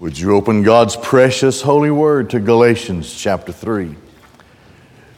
[0.00, 3.96] Would you open God's precious holy word to Galatians chapter 3?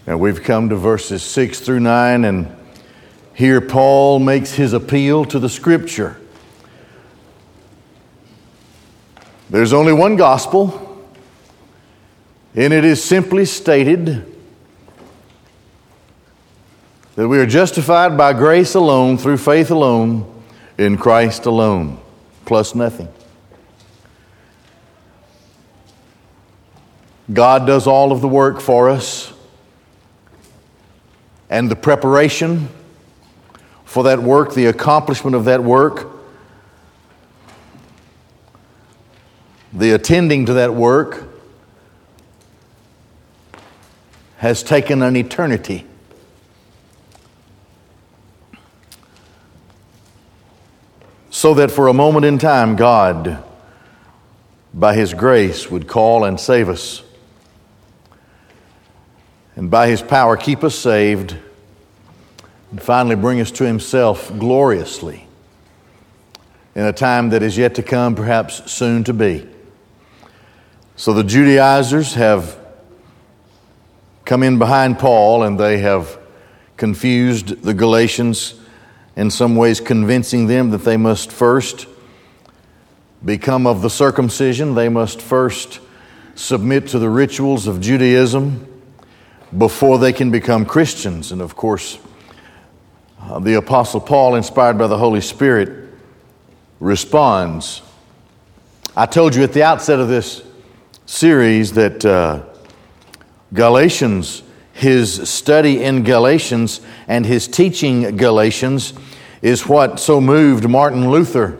[0.07, 2.57] And we've come to verses 6 through 9, and
[3.35, 6.19] here Paul makes his appeal to the scripture.
[9.51, 11.05] There's only one gospel,
[12.55, 14.35] and it is simply stated
[17.17, 20.43] that we are justified by grace alone, through faith alone,
[20.79, 22.01] in Christ alone,
[22.47, 23.09] plus nothing.
[27.33, 29.33] God does all of the work for us,
[31.49, 32.69] and the preparation
[33.85, 36.09] for that work, the accomplishment of that work,
[39.73, 41.25] the attending to that work
[44.39, 45.87] has taken an eternity.
[51.31, 53.43] So that for a moment in time, God,
[54.75, 57.03] by His grace, would call and save us.
[59.61, 61.37] And by His power, keep us saved
[62.71, 65.27] and finally bring us to Himself gloriously
[66.75, 69.47] in a time that is yet to come, perhaps soon to be.
[70.97, 72.59] So the Judaizers have
[74.25, 76.19] come in behind Paul and they have
[76.79, 78.55] confused the Galatians,
[79.15, 81.87] in some ways, convincing them that they must first
[83.23, 85.81] become of the circumcision, they must first
[86.35, 88.67] submit to the rituals of Judaism
[89.57, 91.33] before they can become Christians.
[91.33, 91.99] And of course,
[93.21, 95.89] uh, the Apostle Paul, inspired by the Holy Spirit,
[96.79, 97.83] responds.
[98.97, 100.43] I told you at the outset of this
[101.07, 102.43] series that uh,
[103.53, 108.95] Galatians, his study in Galatians and his teaching Galatians,
[109.43, 111.59] is what so moved Martin Luther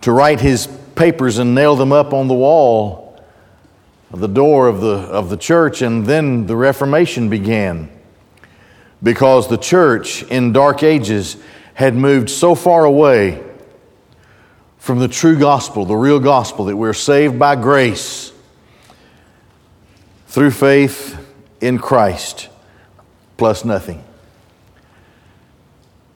[0.00, 3.05] to write his papers and nail them up on the wall
[4.20, 7.90] the door of the, of the church, and then the Reformation began
[9.02, 11.36] because the church in dark ages
[11.74, 13.42] had moved so far away
[14.78, 18.32] from the true gospel, the real gospel, that we're saved by grace
[20.28, 21.18] through faith
[21.60, 22.48] in Christ,
[23.36, 24.02] plus nothing.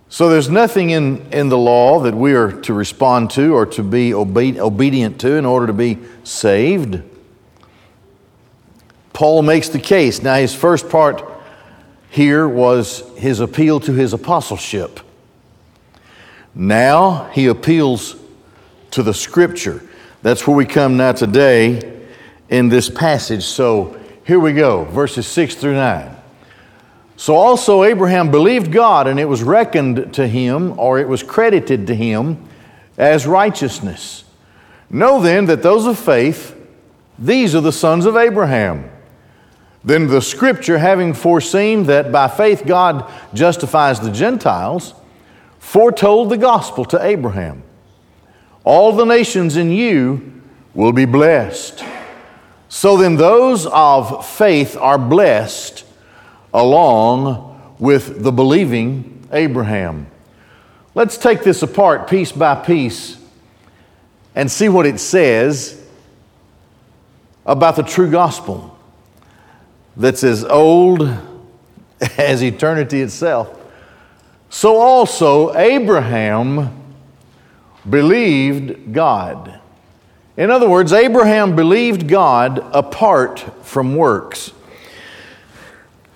[0.08, 3.82] So there's nothing in, in the law that we are to respond to or to
[3.82, 7.00] be obe- obedient to in order to be saved.
[9.12, 10.22] Paul makes the case.
[10.22, 11.22] Now, his first part
[12.10, 15.00] here was his appeal to his apostleship.
[16.54, 18.16] Now he appeals
[18.90, 19.82] to the scripture.
[20.22, 22.00] That's where we come now today
[22.48, 23.44] in this passage.
[23.44, 26.16] So here we go, verses 6 through 9.
[27.16, 31.86] So also Abraham believed God, and it was reckoned to him, or it was credited
[31.86, 32.48] to him,
[32.98, 34.24] as righteousness.
[34.88, 36.56] Know then that those of faith,
[37.18, 38.89] these are the sons of Abraham.
[39.82, 44.94] Then the scripture, having foreseen that by faith God justifies the Gentiles,
[45.58, 47.62] foretold the gospel to Abraham.
[48.62, 50.42] All the nations in you
[50.74, 51.82] will be blessed.
[52.68, 55.84] So then, those of faith are blessed
[56.52, 60.06] along with the believing Abraham.
[60.94, 63.16] Let's take this apart piece by piece
[64.34, 65.82] and see what it says
[67.46, 68.76] about the true gospel
[70.00, 71.08] that's as old
[72.16, 73.54] as eternity itself.
[74.48, 76.70] So also, Abraham
[77.88, 79.60] believed God.
[80.38, 84.52] In other words, Abraham believed God apart from works.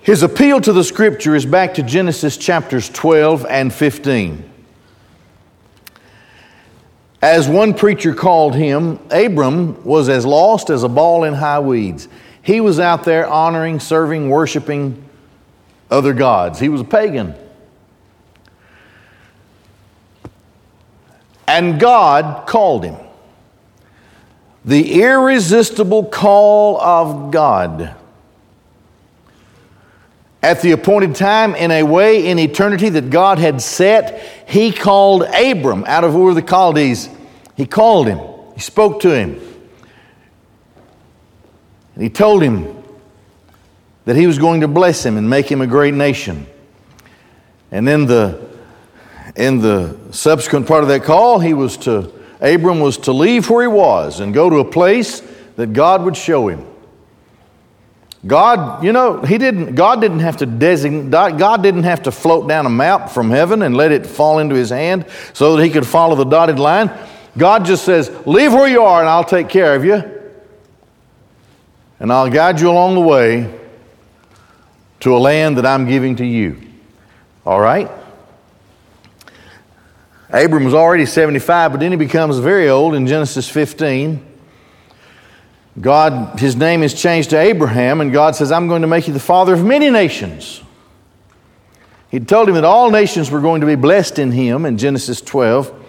[0.01, 4.51] His appeal to the scripture is back to Genesis chapters 12 and 15.
[7.21, 12.07] As one preacher called him, Abram was as lost as a ball in high weeds.
[12.45, 15.03] He was out there honoring, serving, worshiping
[15.89, 16.59] other gods.
[16.59, 17.33] He was a pagan.
[21.47, 22.97] And God called him.
[24.63, 27.95] The irresistible call of God.
[30.43, 35.23] At the appointed time, in a way in eternity that God had set, He called
[35.23, 37.09] Abram out of Ur the Chaldees.
[37.57, 38.19] He called him,
[38.53, 39.41] He spoke to him.
[41.95, 42.83] And he told him
[44.05, 46.45] that he was going to bless him and make him a great nation.
[47.71, 48.53] And then the
[49.35, 53.63] in the subsequent part of that call, he was to Abram was to leave where
[53.63, 55.21] he was and go to a place
[55.55, 56.65] that God would show him.
[58.27, 62.47] God, you know, he didn't God didn't have to designate God didn't have to float
[62.47, 65.69] down a map from heaven and let it fall into his hand so that he
[65.69, 66.91] could follow the dotted line.
[67.37, 70.14] God just says, Leave where you are and I'll take care of you.
[71.99, 73.59] And I'll guide you along the way
[75.01, 76.61] to a land that I'm giving to you.
[77.45, 77.89] All right?
[80.29, 84.25] Abram was already 75, but then he becomes very old in Genesis 15.
[85.79, 89.13] God, his name is changed to Abraham, and God says, I'm going to make you
[89.13, 90.61] the father of many nations.
[92.09, 95.21] He told him that all nations were going to be blessed in him in Genesis
[95.21, 95.83] 12.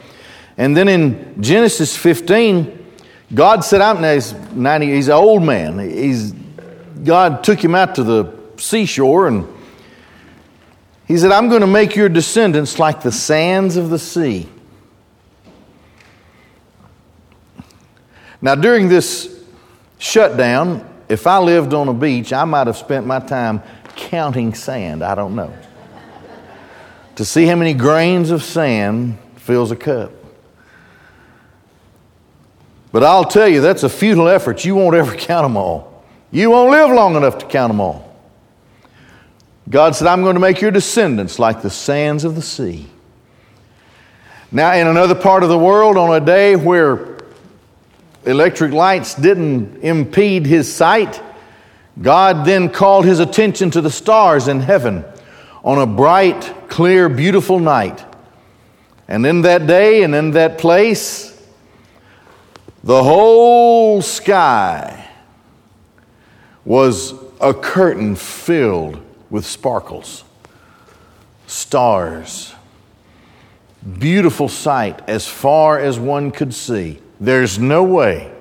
[0.59, 2.86] And then in Genesis 15,
[3.35, 5.79] God said, I'm now he's 90, he's an old man.
[5.79, 6.33] He's,
[7.05, 9.47] God took him out to the seashore and
[11.07, 14.49] he said, I'm going to make your descendants like the sands of the sea.
[18.41, 19.45] Now, during this
[19.99, 23.63] shutdown, if I lived on a beach, I might have spent my time
[23.95, 25.03] counting sand.
[25.03, 25.53] I don't know.
[27.17, 30.13] to see how many grains of sand fills a cup.
[32.93, 34.65] But I'll tell you, that's a futile effort.
[34.65, 36.05] You won't ever count them all.
[36.31, 38.03] You won't live long enough to count them all.
[39.69, 42.89] God said, I'm going to make your descendants like the sands of the sea.
[44.53, 47.19] Now, in another part of the world, on a day where
[48.25, 51.21] electric lights didn't impede his sight,
[52.01, 55.05] God then called his attention to the stars in heaven
[55.65, 58.05] on a bright, clear, beautiful night.
[59.09, 61.36] And in that day and in that place,
[62.87, 65.09] the whole sky
[66.65, 70.23] was a curtain filled with sparkles,
[71.49, 72.55] stars,
[73.99, 77.01] beautiful sight as far as one could see.
[77.19, 78.33] There's no way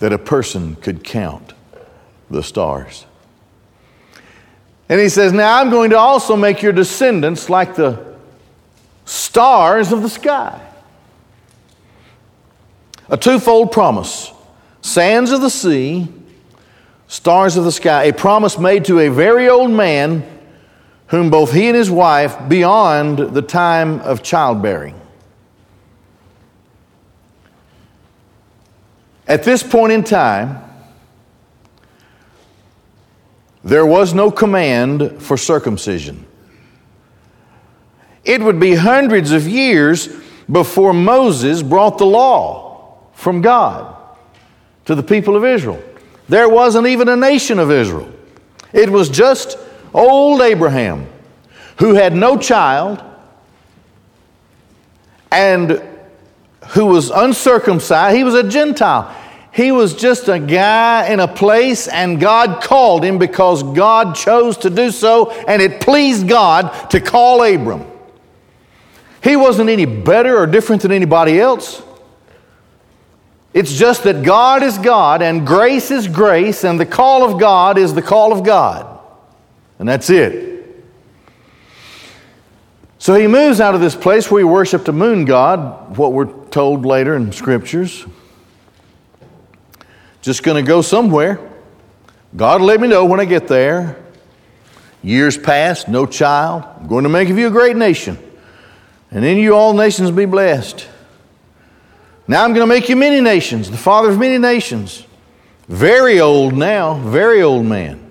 [0.00, 1.52] that a person could count
[2.30, 3.06] the stars.
[4.88, 8.16] And he says, Now I'm going to also make your descendants like the
[9.04, 10.71] stars of the sky.
[13.12, 14.32] A twofold promise
[14.80, 16.08] sands of the sea
[17.08, 20.26] stars of the sky, a promise made to a very old man
[21.08, 24.98] whom both he and his wife beyond the time of childbearing.
[29.28, 30.64] At this point in time,
[33.62, 36.24] there was no command for circumcision.
[38.24, 40.08] It would be hundreds of years
[40.50, 42.71] before Moses brought the law
[43.14, 43.96] from God
[44.84, 45.82] to the people of Israel.
[46.28, 48.10] There wasn't even a nation of Israel.
[48.72, 49.58] It was just
[49.92, 51.06] old Abraham
[51.78, 53.02] who had no child
[55.30, 55.82] and
[56.68, 58.16] who was uncircumcised.
[58.16, 59.14] He was a Gentile.
[59.52, 64.56] He was just a guy in a place, and God called him because God chose
[64.58, 67.84] to do so, and it pleased God to call Abram.
[69.22, 71.82] He wasn't any better or different than anybody else.
[73.54, 77.76] It's just that God is God and grace is grace, and the call of God
[77.76, 79.00] is the call of God.
[79.78, 80.52] And that's it.
[82.98, 86.32] So he moves out of this place where he worshiped a moon god, what we're
[86.50, 88.06] told later in scriptures.
[90.22, 91.40] Just going to go somewhere.
[92.36, 94.00] God let me know when I get there.
[95.02, 96.64] Years passed, no child.
[96.78, 98.16] I'm going to make of you a great nation.
[99.10, 100.86] And in you all nations be blessed.
[102.28, 105.04] Now I'm going to make you many nations, the father of many nations.
[105.68, 108.10] Very old now, very old man.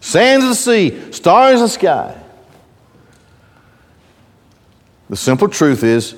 [0.00, 2.20] Sands of the sea, stars of the sky.
[5.08, 6.14] The simple truth is,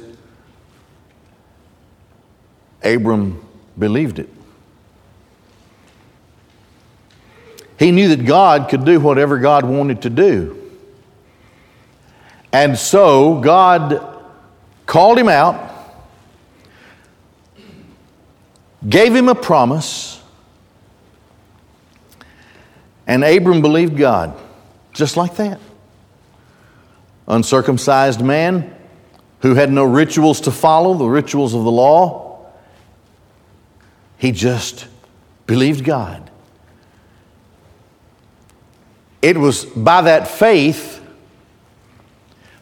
[2.82, 3.44] Abram
[3.78, 4.28] believed it.
[7.78, 10.62] He knew that God could do whatever God wanted to do.
[12.52, 14.00] And so God
[14.86, 15.75] called him out
[18.88, 20.20] gave him a promise,
[23.06, 24.38] and Abram believed God,
[24.92, 25.60] just like that.
[27.28, 28.74] Uncircumcised man
[29.40, 32.46] who had no rituals to follow, the rituals of the law,
[34.18, 34.86] he just
[35.46, 36.30] believed God.
[39.22, 41.02] It was by that faith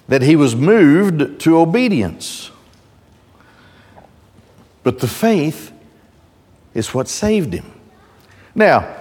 [0.09, 2.50] that he was moved to obedience.
[4.83, 5.73] But the faith
[6.75, 7.71] is what saved him.
[8.54, 8.95] Now,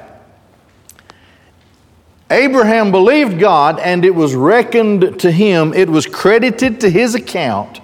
[2.31, 7.81] Abraham believed God and it was reckoned to him, it was credited to his account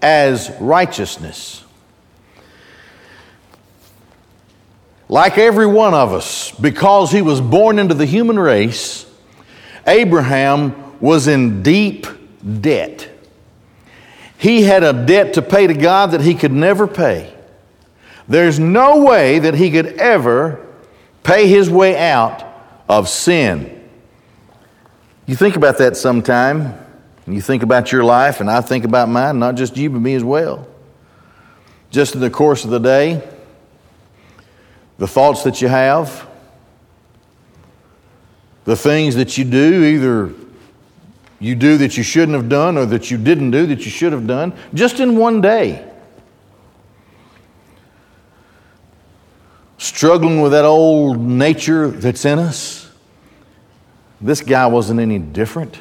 [0.00, 1.64] as righteousness.
[5.08, 9.06] Like every one of us, because he was born into the human race,
[9.86, 12.06] Abraham was in deep
[12.60, 13.08] debt.
[14.38, 17.33] he had a debt to pay to God that he could never pay.
[18.28, 20.64] There's no way that he could ever
[21.22, 22.44] pay his way out
[22.88, 23.88] of sin.
[25.26, 26.78] You think about that sometime.
[27.26, 30.14] You think about your life, and I think about mine, not just you, but me
[30.14, 30.66] as well.
[31.90, 33.26] Just in the course of the day,
[34.98, 36.26] the thoughts that you have,
[38.64, 40.34] the things that you do, either
[41.40, 44.12] you do that you shouldn't have done or that you didn't do that you should
[44.12, 45.90] have done, just in one day.
[49.84, 52.90] Struggling with that old nature that's in us.
[54.18, 55.78] This guy wasn't any different.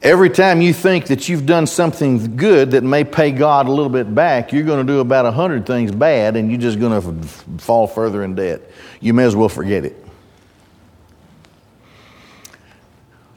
[0.00, 3.90] Every time you think that you've done something good that may pay God a little
[3.90, 6.98] bit back, you're going to do about a hundred things bad and you're just going
[7.02, 7.28] to
[7.58, 8.62] fall further in debt.
[9.02, 10.06] You may as well forget it.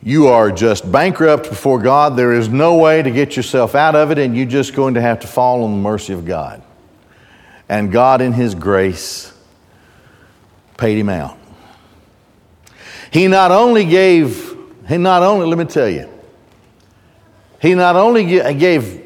[0.02, 2.16] You are just bankrupt before God.
[2.16, 5.02] There is no way to get yourself out of it, and you're just going to
[5.02, 6.62] have to fall on the mercy of God.
[7.68, 9.34] And God, in His grace,
[10.78, 11.38] paid him out.
[13.12, 14.56] He not only gave,
[14.88, 16.10] he not only, let me tell you,
[17.62, 19.02] he not only gave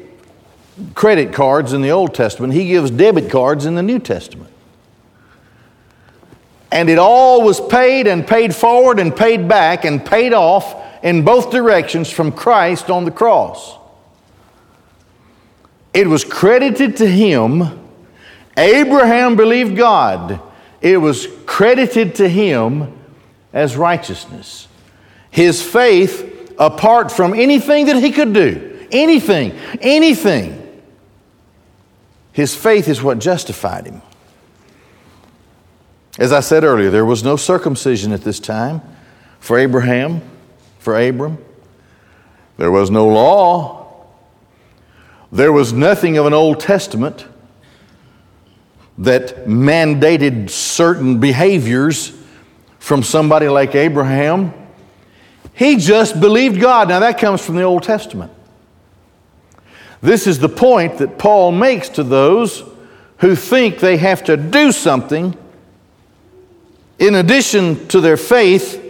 [0.94, 4.50] credit cards in the Old Testament, he gives debit cards in the New Testament.
[6.72, 11.24] And it all was paid and paid forward and paid back and paid off in
[11.24, 13.76] both directions from Christ on the cross.
[15.92, 17.79] It was credited to him.
[18.56, 20.40] Abraham believed God.
[20.80, 22.98] It was credited to him
[23.52, 24.68] as righteousness.
[25.30, 28.86] His faith apart from anything that he could do.
[28.92, 30.56] Anything, anything.
[32.32, 34.02] His faith is what justified him.
[36.18, 38.82] As I said earlier, there was no circumcision at this time
[39.38, 40.20] for Abraham,
[40.78, 41.38] for Abram.
[42.58, 44.06] There was no law.
[45.32, 47.24] There was nothing of an Old Testament
[49.00, 52.12] that mandated certain behaviors
[52.78, 54.54] from somebody like Abraham
[55.60, 56.88] he just believed God.
[56.88, 58.32] Now, that comes from the Old Testament.
[60.00, 62.64] This is the point that Paul makes to those
[63.18, 65.36] who think they have to do something
[66.98, 68.82] in addition to their faith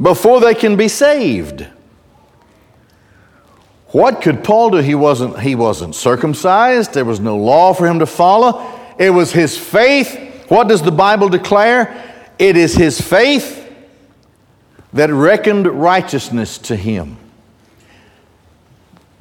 [0.00, 1.66] before they can be saved.
[3.88, 4.76] What could Paul do?
[4.76, 8.75] He wasn't, he wasn't circumcised, there was no law for him to follow.
[8.98, 10.46] It was his faith.
[10.48, 12.02] What does the Bible declare?
[12.38, 13.62] It is his faith
[14.92, 17.18] that reckoned righteousness to him.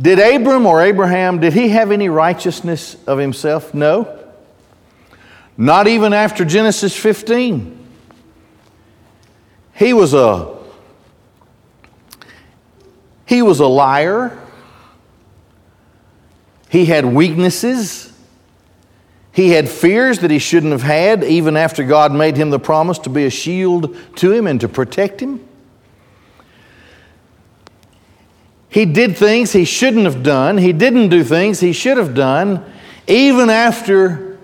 [0.01, 3.73] Did Abram or Abraham, did he have any righteousness of himself?
[3.73, 4.23] No.
[5.57, 7.83] Not even after Genesis 15.
[9.73, 10.55] He was a
[13.25, 14.37] he was a liar.
[16.69, 18.11] He had weaknesses.
[19.35, 22.97] He had fears that he shouldn't have had, even after God made him the promise
[22.99, 25.45] to be a shield to him and to protect him.
[28.69, 30.57] He did things he shouldn't have done.
[30.57, 32.63] He didn't do things he should have done,
[33.07, 34.37] even after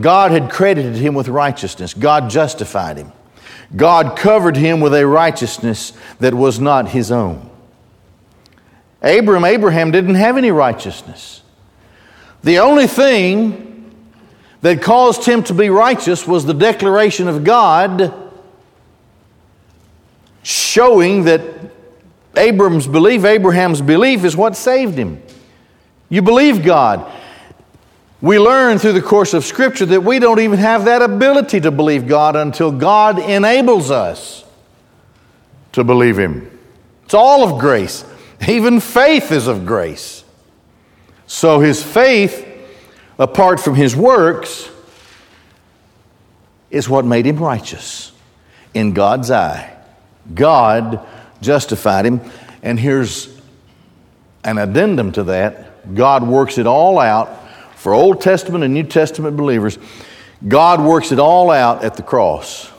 [0.00, 1.92] God had credited him with righteousness.
[1.92, 3.12] God justified him.
[3.76, 7.50] God covered him with a righteousness that was not his own.
[9.02, 11.42] Abram, Abraham didn't have any righteousness.
[12.42, 13.65] The only thing
[14.66, 18.12] that caused him to be righteous was the declaration of God
[20.42, 21.40] showing that
[22.36, 25.22] Abram's belief, Abraham's belief, is what saved him.
[26.08, 27.08] You believe God.
[28.20, 31.70] We learn through the course of Scripture that we don't even have that ability to
[31.70, 34.44] believe God until God enables us
[35.74, 36.50] to believe Him.
[37.04, 38.04] It's all of grace.
[38.48, 40.24] Even faith is of grace.
[41.28, 42.45] So his faith,
[43.18, 44.68] apart from his works,
[46.70, 48.12] is what made him righteous
[48.74, 49.72] in God's eye.
[50.34, 51.06] God
[51.40, 52.20] justified him.
[52.62, 53.40] And here's
[54.44, 59.36] an addendum to that God works it all out for Old Testament and New Testament
[59.36, 59.78] believers.
[60.46, 62.70] God works it all out at the cross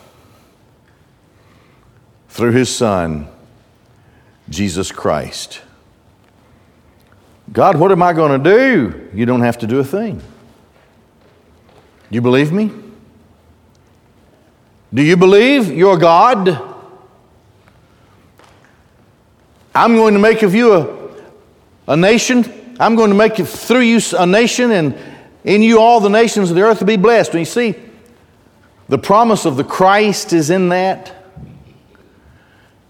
[2.28, 3.28] through his Son,
[4.48, 5.62] Jesus Christ.
[7.52, 9.10] God, what am I going to do?
[9.14, 10.18] You don't have to do a thing.
[10.18, 12.70] Do you believe me?
[14.92, 16.64] Do you believe your God?
[19.74, 21.10] I'm going to make of you a,
[21.86, 22.76] a nation.
[22.80, 24.98] I'm going to make through you a nation, and
[25.44, 27.30] in you all the nations of the earth will be blessed.
[27.30, 27.74] And you see,
[28.88, 31.14] the promise of the Christ is in that.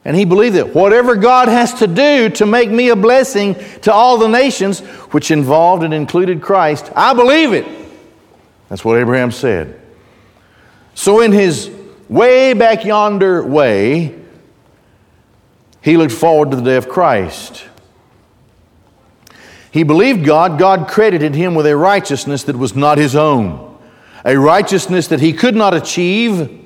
[0.08, 3.92] And he believed that whatever God has to do to make me a blessing to
[3.92, 4.80] all the nations,
[5.12, 7.66] which involved and included Christ, I believe it.
[8.70, 9.78] That's what Abraham said.
[10.94, 11.70] So, in his
[12.08, 14.18] way back yonder way,
[15.82, 17.66] he looked forward to the day of Christ.
[19.70, 20.58] He believed God.
[20.58, 23.78] God credited him with a righteousness that was not his own,
[24.24, 26.64] a righteousness that he could not achieve,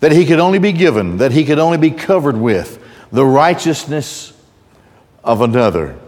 [0.00, 4.32] that he could only be given, that he could only be covered with, the righteousness
[5.24, 5.98] of another.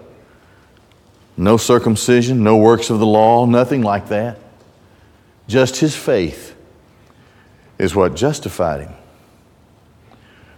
[1.37, 4.39] No circumcision, no works of the law, nothing like that.
[5.47, 6.55] Just his faith
[7.79, 8.93] is what justified him.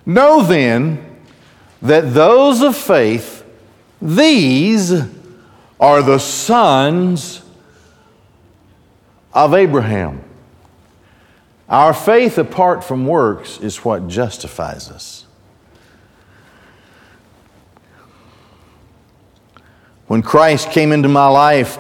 [0.07, 1.19] Know then
[1.83, 3.45] that those of faith,
[4.01, 4.93] these
[5.79, 7.43] are the sons
[9.33, 10.25] of Abraham.
[11.71, 15.25] Our faith apart from works is what justifies us.
[20.09, 21.79] When Christ came into my life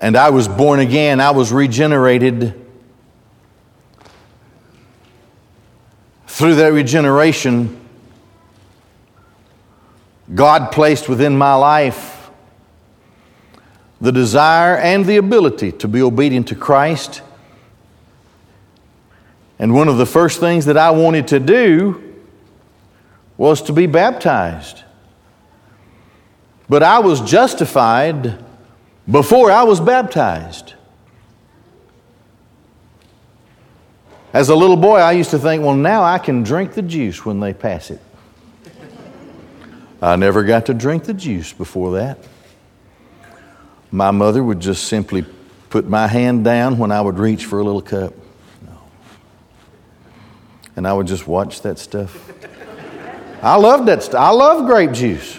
[0.00, 2.54] and I was born again, I was regenerated.
[6.26, 7.78] Through that regeneration,
[10.34, 12.13] God placed within my life
[14.04, 17.22] the desire and the ability to be obedient to Christ.
[19.58, 22.14] And one of the first things that I wanted to do
[23.38, 24.82] was to be baptized.
[26.68, 28.44] But I was justified
[29.10, 30.74] before I was baptized.
[34.34, 37.24] As a little boy, I used to think, well, now I can drink the juice
[37.24, 38.02] when they pass it.
[40.02, 42.18] I never got to drink the juice before that.
[43.94, 45.24] My mother would just simply
[45.70, 48.12] put my hand down when I would reach for a little cup.
[50.74, 52.32] And I would just watch that stuff.
[53.42, 54.20] I loved that stuff.
[54.20, 55.38] I love grape juice.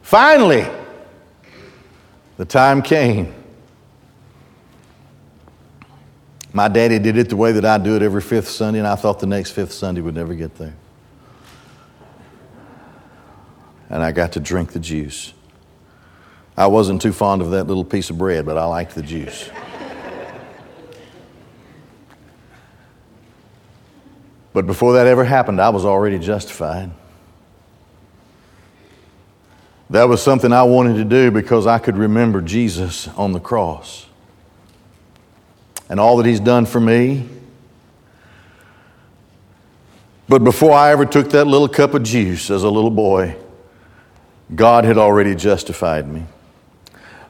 [0.00, 0.66] Finally,
[2.38, 3.34] the time came.
[6.54, 8.94] My daddy did it the way that I do it every fifth Sunday, and I
[8.94, 10.76] thought the next fifth Sunday would never get there.
[13.90, 15.34] And I got to drink the juice.
[16.56, 19.50] I wasn't too fond of that little piece of bread, but I liked the juice.
[24.52, 26.92] but before that ever happened, I was already justified.
[29.90, 34.06] That was something I wanted to do because I could remember Jesus on the cross
[35.88, 37.28] and all that He's done for me.
[40.28, 43.36] But before I ever took that little cup of juice as a little boy,
[44.54, 46.24] God had already justified me.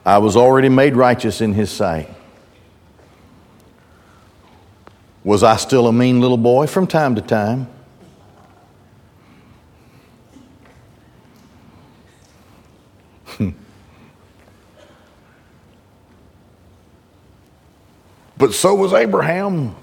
[0.05, 2.07] I was already made righteous in His sight.
[5.23, 7.67] Was I still a mean little boy from time to time?
[18.37, 19.75] but so was Abraham.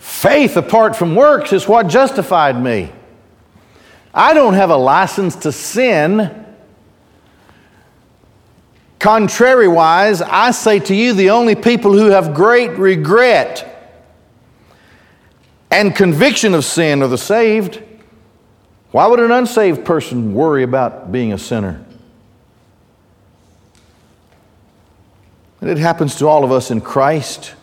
[0.00, 2.90] Faith apart from works is what justified me.
[4.14, 6.46] I don't have a license to sin.
[8.98, 13.68] Contrariwise, I say to you, the only people who have great regret
[15.70, 17.82] and conviction of sin are the saved.
[18.90, 21.82] Why would an unsaved person worry about being a sinner?
[25.62, 27.54] And it happens to all of us in Christ.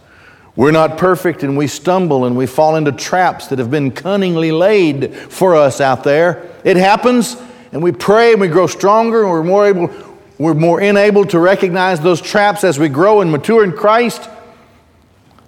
[0.59, 4.51] We're not perfect and we stumble and we fall into traps that have been cunningly
[4.51, 6.51] laid for us out there.
[6.65, 7.37] It happens
[7.71, 9.89] and we pray and we grow stronger and we're more able
[10.37, 14.29] we're more enabled to recognize those traps as we grow and mature in Christ.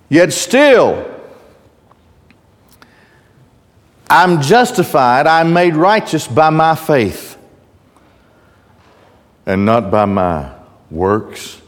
[0.08, 1.14] Yet still
[4.10, 7.38] I'm justified, I'm made righteous by my faith
[9.46, 10.54] and not by my
[10.90, 11.61] works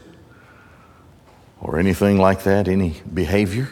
[1.64, 3.68] or anything like that, any behavior.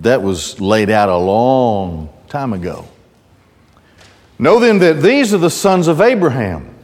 [0.00, 2.86] That was laid out a long time ago.
[4.38, 6.76] Know then that these are the sons of Abraham.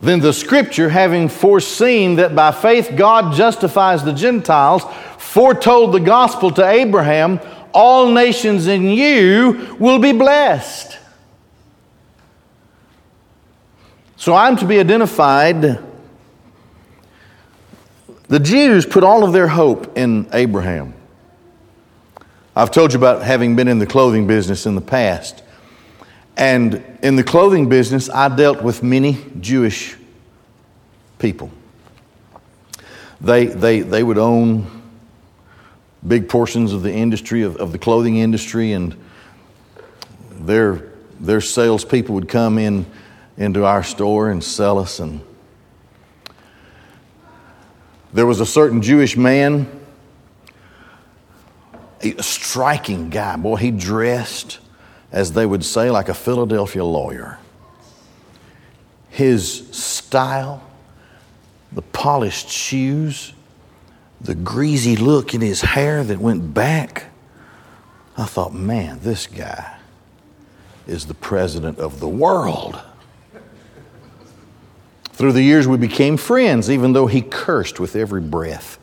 [0.00, 4.82] Then the scripture, having foreseen that by faith God justifies the Gentiles,
[5.18, 7.38] foretold the gospel to Abraham,
[7.74, 10.96] all nations in you will be blessed.
[14.20, 15.78] So I'm to be identified.
[18.28, 20.92] The Jews put all of their hope in Abraham.
[22.54, 25.42] I've told you about having been in the clothing business in the past.
[26.36, 29.96] And in the clothing business, I dealt with many Jewish
[31.18, 31.50] people.
[33.22, 34.82] They, they, they would own
[36.06, 38.94] big portions of the industry, of, of the clothing industry, and
[40.32, 42.84] their, their salespeople would come in
[43.40, 45.00] into our store and sell us.
[45.00, 45.22] And
[48.12, 49.66] there was a certain Jewish man,
[52.02, 53.36] a striking guy.
[53.36, 54.58] Boy, he dressed,
[55.10, 57.38] as they would say, like a Philadelphia lawyer.
[59.08, 60.62] His style,
[61.72, 63.32] the polished shoes,
[64.20, 67.06] the greasy look in his hair that went back.
[68.18, 69.78] I thought, man, this guy
[70.86, 72.78] is the president of the world.
[75.20, 78.78] Through the years, we became friends, even though he cursed with every breath.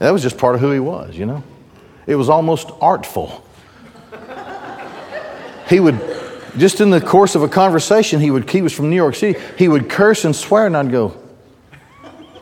[0.00, 1.42] That was just part of who he was, you know?
[2.06, 3.42] It was almost artful.
[5.70, 5.98] he would,
[6.58, 9.40] just in the course of a conversation, he, would, he was from New York City,
[9.56, 11.16] he would curse and swear, and I'd go,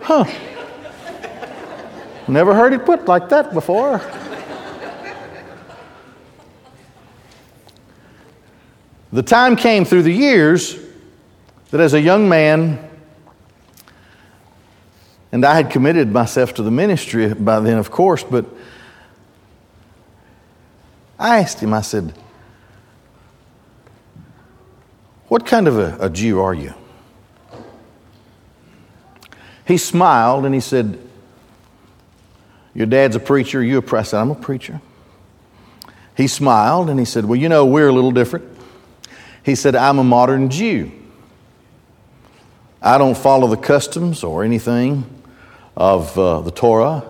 [0.01, 0.25] huh.
[2.27, 3.99] Never heard it put like that before.
[9.13, 10.77] the time came through the years
[11.71, 12.90] that as a young man,
[15.33, 18.47] and I had committed myself to the ministry by then, of course, but
[21.19, 22.15] I asked him, I said,
[25.29, 26.75] What kind of a, a Jew are you?
[29.67, 30.99] He smiled and he said,
[32.75, 33.97] your dad's a preacher, you a preacher.
[33.97, 34.81] I said, I'm a preacher.
[36.17, 38.47] He smiled and he said, Well, you know, we're a little different.
[39.43, 40.93] He said, I'm a modern Jew.
[42.83, 45.20] I don't follow the customs or anything
[45.81, 47.03] of uh, the Torah.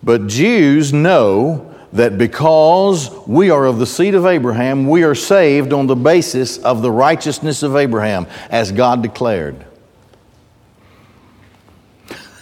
[0.00, 5.72] But Jews know that because we are of the seed of Abraham, we are saved
[5.72, 9.66] on the basis of the righteousness of Abraham, as God declared.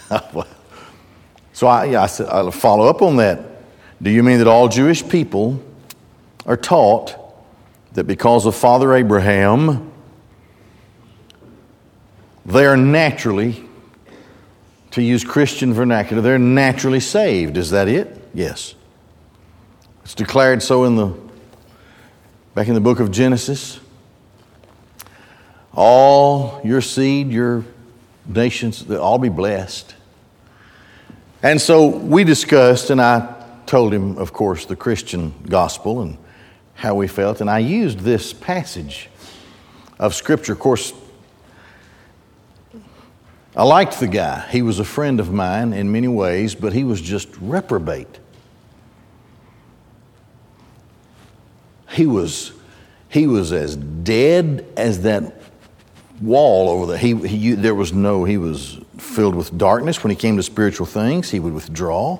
[1.55, 3.39] So I, yeah, I I'll follow up on that.
[4.01, 5.63] Do you mean that all Jewish people
[6.47, 7.15] are taught
[7.93, 9.91] that because of Father Abraham,
[12.43, 13.63] they are naturally,
[14.93, 17.57] to use Christian vernacular, they're naturally saved?
[17.57, 18.29] Is that it?
[18.33, 18.75] Yes.
[20.03, 21.13] It's declared so in the
[22.53, 23.79] back in the book of Genesis.
[25.73, 27.65] All your seed, your
[28.27, 29.95] nations, they'll all be blessed.
[31.41, 33.33] And so we discussed, and I
[33.65, 36.17] told him, of course, the Christian gospel and
[36.75, 37.41] how we felt.
[37.41, 39.09] And I used this passage
[39.97, 40.53] of Scripture.
[40.53, 40.93] Of course,
[43.55, 44.47] I liked the guy.
[44.49, 48.19] He was a friend of mine in many ways, but he was just reprobate.
[51.91, 52.51] He was,
[53.09, 55.39] he was as dead as that
[56.19, 56.97] wall over there.
[56.97, 60.03] He, he, there was no, he was filled with darkness.
[60.03, 62.19] When he came to spiritual things, he would withdraw.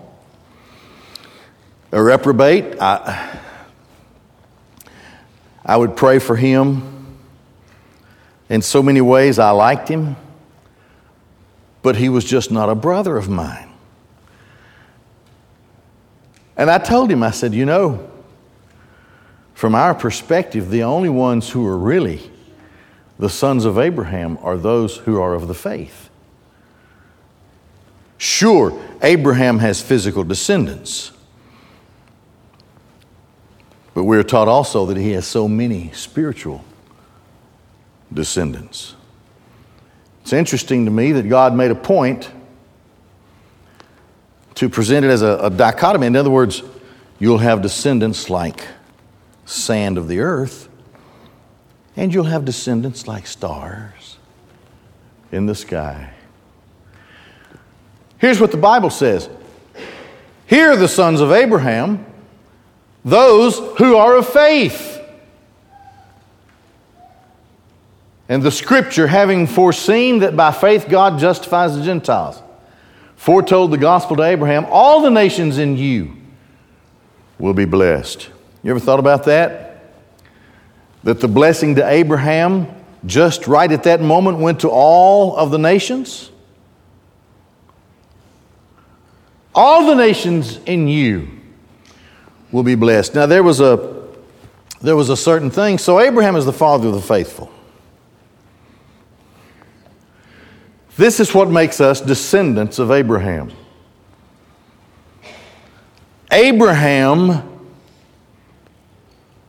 [1.91, 3.39] A reprobate, I,
[5.65, 7.17] I would pray for him.
[8.49, 10.15] In so many ways, I liked him,
[11.83, 13.69] but he was just not a brother of mine.
[16.57, 18.09] And I told him, I said, you know,
[19.53, 22.31] from our perspective, the only ones who are really
[23.19, 26.09] the sons of Abraham are those who are of the faith.
[28.17, 31.11] Sure, Abraham has physical descendants.
[33.93, 36.63] But we're taught also that he has so many spiritual
[38.11, 38.95] descendants.
[40.23, 42.31] It's interesting to me that God made a point
[44.55, 46.07] to present it as a, a, dichotomy.
[46.07, 46.63] In other words,
[47.19, 48.65] you'll have descendants like
[49.43, 50.69] sand of the earth,
[51.97, 54.17] and you'll have descendants like stars
[55.33, 56.13] in the sky.
[58.17, 59.29] Here's what the Bible says
[60.47, 62.05] Here are the sons of Abraham,
[63.03, 64.92] those who are of faith.
[68.29, 72.41] And the scripture, having foreseen that by faith God justifies the Gentiles,
[73.15, 76.15] foretold the gospel to Abraham, all the nations in you
[77.37, 78.29] will be blessed.
[78.63, 79.73] You ever thought about that?
[81.03, 82.67] that the blessing to Abraham,
[83.05, 86.31] just right at that moment, went to all of the nations?
[89.53, 91.27] All the nations in you
[92.51, 93.13] will be blessed.
[93.13, 94.07] Now, there was a,
[94.81, 95.77] there was a certain thing.
[95.77, 97.51] So, Abraham is the father of the faithful.
[100.95, 103.51] This is what makes us descendants of Abraham.
[106.31, 107.49] Abraham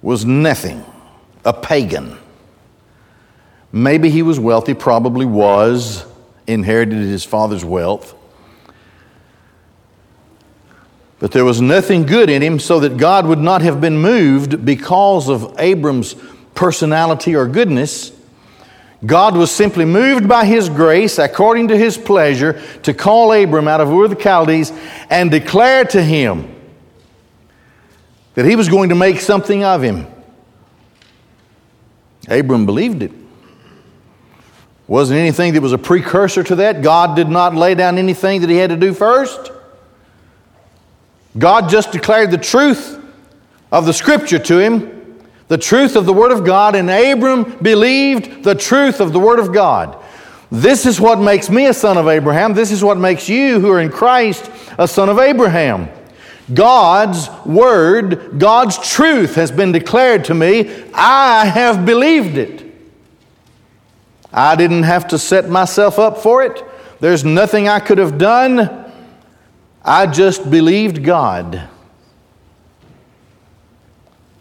[0.00, 0.84] was nothing
[1.44, 2.18] a pagan.
[3.72, 6.06] Maybe he was wealthy, probably was,
[6.46, 8.14] inherited his father's wealth.
[11.18, 14.64] But there was nothing good in him, so that God would not have been moved
[14.64, 16.14] because of Abram's
[16.54, 18.12] personality or goodness.
[19.04, 23.80] God was simply moved by his grace, according to his pleasure, to call Abram out
[23.80, 24.72] of Ur of the Chaldees
[25.10, 26.54] and declare to him
[28.34, 30.06] that he was going to make something of him.
[32.28, 33.12] Abram believed it.
[34.86, 36.82] Wasn't anything that was a precursor to that.
[36.82, 39.50] God did not lay down anything that he had to do first.
[41.36, 43.00] God just declared the truth
[43.72, 44.93] of the scripture to him
[45.48, 49.38] the truth of the Word of God, and Abram believed the truth of the Word
[49.38, 50.02] of God.
[50.50, 52.54] This is what makes me a son of Abraham.
[52.54, 55.88] This is what makes you who are in Christ a son of Abraham.
[56.52, 60.84] God's Word, God's truth has been declared to me.
[60.92, 62.62] I have believed it.
[64.32, 66.62] I didn't have to set myself up for it.
[67.00, 68.92] There's nothing I could have done.
[69.84, 71.68] I just believed God.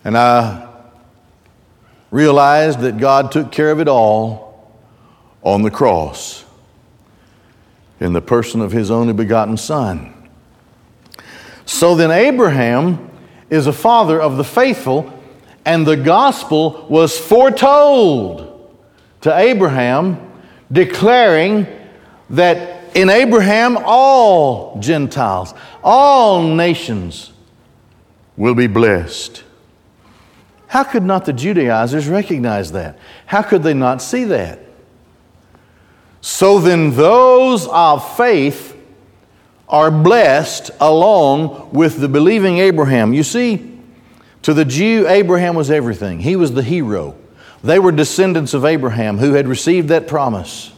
[0.03, 0.72] And I
[2.13, 4.71] realized that God took care of it all
[5.41, 6.45] on the cross
[7.99, 10.13] in the person of his only begotten Son.
[11.65, 13.09] So then, Abraham
[13.49, 15.11] is a father of the faithful,
[15.65, 18.77] and the gospel was foretold
[19.21, 20.31] to Abraham,
[20.71, 21.65] declaring
[22.29, 27.33] that in Abraham all Gentiles, all nations
[28.37, 29.43] will be blessed.
[30.73, 32.97] How could not the Judaizers recognize that?
[33.27, 34.57] How could they not see that?
[36.19, 38.75] So then, those of faith
[39.69, 43.13] are blessed along with the believing Abraham.
[43.13, 43.71] You see,
[44.41, 47.15] to the Jew, Abraham was everything, he was the hero.
[47.63, 50.71] They were descendants of Abraham who had received that promise.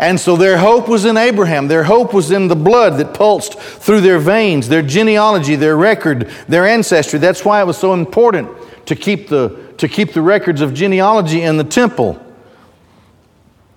[0.00, 1.68] And so their hope was in Abraham.
[1.68, 6.28] Their hope was in the blood that pulsed through their veins, their genealogy, their record,
[6.48, 7.20] their ancestry.
[7.20, 8.57] That's why it was so important
[8.88, 12.24] to keep the, to keep the records of genealogy in the temple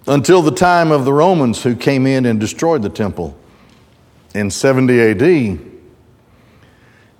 [0.07, 3.37] until the time of the Romans who came in and destroyed the temple
[4.33, 5.59] in 70 AD.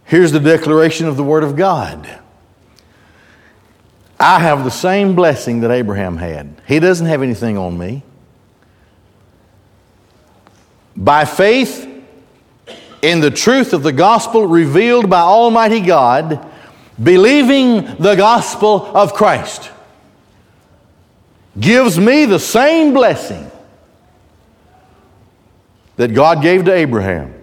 [0.06, 2.19] Here's the declaration of the Word of God.
[4.17, 6.62] I have the same blessing that Abraham had.
[6.65, 8.04] He doesn't have anything on me.
[10.95, 11.89] By faith
[13.01, 16.51] in the truth of the gospel revealed by Almighty God,
[17.02, 19.72] believing the gospel of Christ
[21.60, 23.50] gives me the same blessing
[25.98, 27.34] that God gave to Abraham.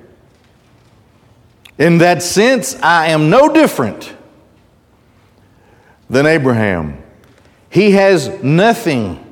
[1.79, 4.14] In that sense, I am no different
[6.11, 7.03] than Abraham.
[7.71, 9.25] He has nothing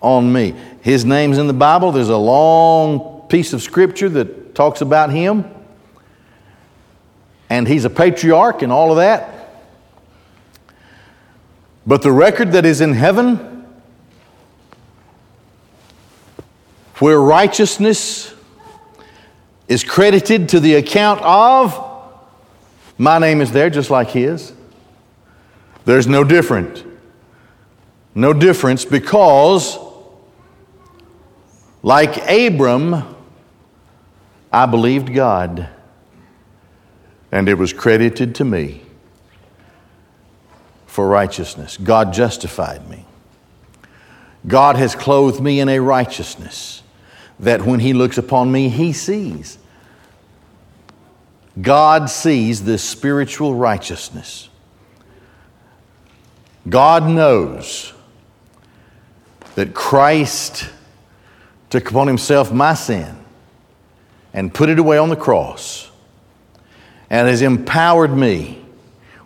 [0.00, 0.54] on me.
[0.80, 1.92] His name's in the Bible.
[1.92, 5.44] There's a long piece of scripture that talks about him.
[7.50, 9.35] And he's a patriarch and all of that.
[11.86, 13.64] But the record that is in heaven,
[16.98, 18.34] where righteousness
[19.68, 21.82] is credited to the account of,
[22.98, 24.52] my name is there just like his.
[25.84, 26.84] There's no different.
[28.14, 29.78] No difference because,
[31.82, 33.14] like Abram,
[34.50, 35.68] I believed God
[37.30, 38.85] and it was credited to me
[40.96, 41.76] for righteousness.
[41.76, 43.04] God justified me.
[44.48, 46.82] God has clothed me in a righteousness
[47.38, 49.58] that when He looks upon me, He sees.
[51.60, 54.48] God sees this spiritual righteousness.
[56.66, 57.92] God knows
[59.54, 60.70] that Christ
[61.68, 63.14] took upon Himself my sin
[64.32, 65.90] and put it away on the cross
[67.10, 68.62] and has empowered me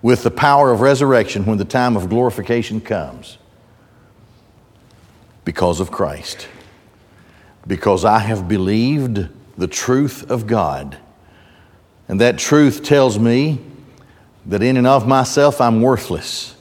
[0.03, 3.39] with the power of resurrection when the time of glorification comes
[5.45, 6.49] because of Christ.
[7.67, 10.97] Because I have believed the truth of God.
[12.09, 13.61] And that truth tells me
[14.47, 16.55] that in and of myself I'm worthless.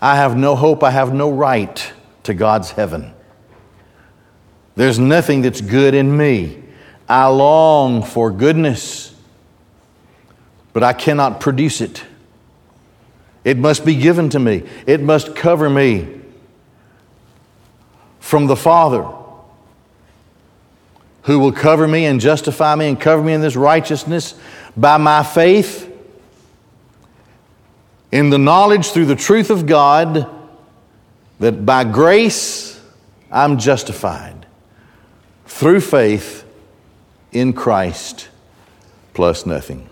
[0.00, 1.92] I have no hope, I have no right
[2.24, 3.14] to God's heaven.
[4.76, 6.62] There's nothing that's good in me.
[7.08, 9.14] I long for goodness,
[10.72, 12.04] but I cannot produce it.
[13.44, 14.64] It must be given to me.
[14.86, 16.20] It must cover me
[18.18, 19.06] from the Father
[21.24, 24.34] who will cover me and justify me and cover me in this righteousness
[24.76, 25.90] by my faith
[28.10, 30.30] in the knowledge through the truth of God
[31.40, 32.80] that by grace
[33.30, 34.46] I'm justified
[35.46, 36.44] through faith
[37.32, 38.28] in Christ
[39.14, 39.88] plus nothing.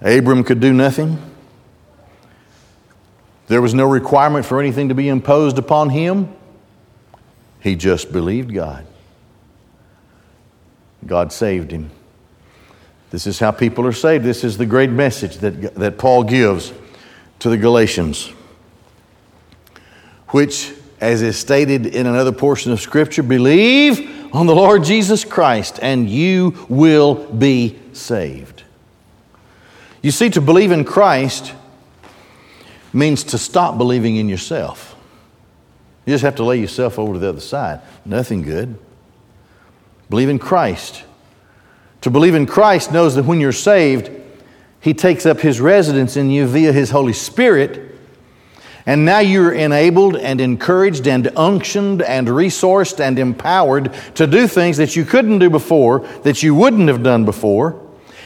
[0.00, 1.18] Abram could do nothing.
[3.48, 6.34] There was no requirement for anything to be imposed upon him.
[7.60, 8.86] He just believed God.
[11.06, 11.90] God saved him.
[13.10, 14.24] This is how people are saved.
[14.24, 16.72] This is the great message that, that Paul gives
[17.38, 18.32] to the Galatians,
[20.28, 25.78] which, as is stated in another portion of Scripture, believe on the Lord Jesus Christ
[25.80, 28.55] and you will be saved.
[30.06, 31.52] You see, to believe in Christ
[32.92, 34.94] means to stop believing in yourself.
[36.04, 37.80] You just have to lay yourself over to the other side.
[38.04, 38.78] Nothing good.
[40.08, 41.02] Believe in Christ.
[42.02, 44.12] To believe in Christ knows that when you're saved,
[44.78, 47.98] He takes up His residence in you via His Holy Spirit.
[48.86, 54.76] And now you're enabled and encouraged and unctioned and resourced and empowered to do things
[54.76, 57.82] that you couldn't do before, that you wouldn't have done before.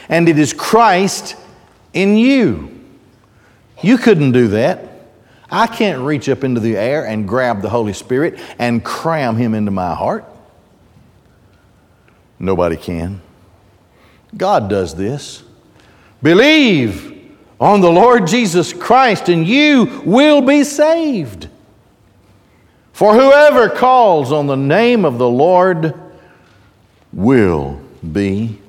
[0.09, 1.37] And it is Christ
[1.93, 2.79] in you.
[3.81, 4.89] You couldn't do that.
[5.49, 9.53] I can't reach up into the air and grab the Holy Spirit and cram Him
[9.53, 10.25] into my heart.
[12.39, 13.21] Nobody can.
[14.35, 15.43] God does this.
[16.23, 21.49] Believe on the Lord Jesus Christ and you will be saved.
[22.93, 25.93] For whoever calls on the name of the Lord
[27.11, 28.59] will be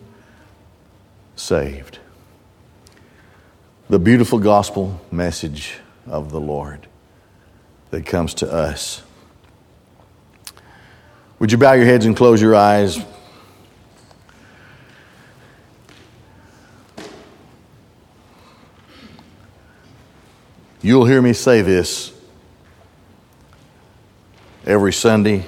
[1.36, 1.98] saved
[3.90, 6.86] the beautiful gospel message of the Lord
[7.90, 9.02] that comes to us.
[11.38, 12.98] Would you bow your heads and close your eyes?
[20.80, 22.12] You'll hear me say this
[24.64, 25.44] every Sunday,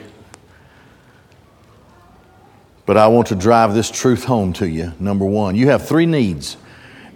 [2.85, 4.93] but I want to drive this truth home to you.
[5.01, 6.57] Number one, you have three needs.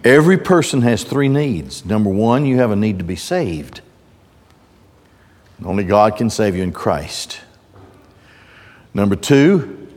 [0.03, 1.85] Every person has three needs.
[1.85, 3.81] Number one, you have a need to be saved.
[5.63, 7.41] Only God can save you in Christ.
[8.93, 9.87] Number two,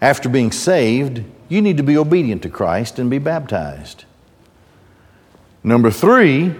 [0.00, 4.04] after being saved, you need to be obedient to Christ and be baptized.
[5.62, 6.54] Number three,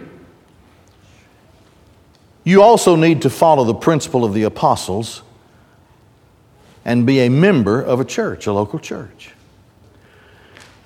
[2.44, 5.22] you also need to follow the principle of the apostles
[6.84, 9.30] and be a member of a church, a local church.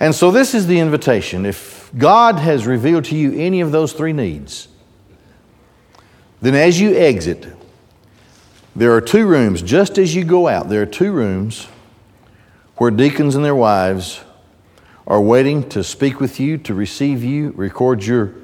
[0.01, 1.47] And so, this is the invitation.
[1.47, 4.69] If God has revealed to you any of those three needs,
[6.41, 7.47] then as you exit,
[8.75, 11.67] there are two rooms, just as you go out, there are two rooms
[12.77, 14.21] where deacons and their wives
[15.07, 18.35] are waiting to speak with you, to receive you, record your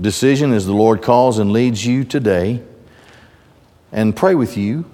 [0.00, 2.62] decision as the Lord calls and leads you today,
[3.92, 4.84] and pray with you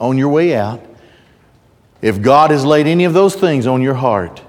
[0.00, 0.84] on your way out.
[2.02, 4.42] If God has laid any of those things on your heart,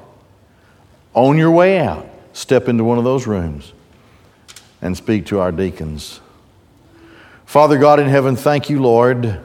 [1.14, 3.72] on your way out, step into one of those rooms
[4.82, 6.20] and speak to our deacons.
[7.46, 9.40] Father God in heaven, thank you, Lord,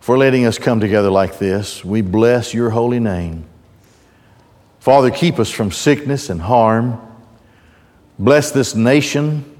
[0.00, 1.84] for letting us come together like this.
[1.84, 3.46] We bless your holy name.
[4.78, 7.00] Father, keep us from sickness and harm.
[8.18, 9.50] Bless this nation.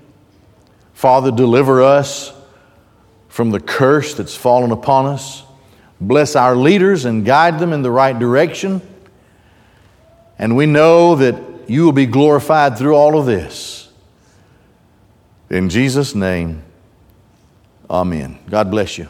[0.93, 2.33] Father, deliver us
[3.29, 5.43] from the curse that's fallen upon us.
[6.01, 8.83] Bless our leaders and guide them in the right direction.
[10.39, 13.89] And we know that you will be glorified through all of this.
[15.51, 16.63] In Jesus' name,
[17.89, 18.39] amen.
[18.49, 19.09] God bless you.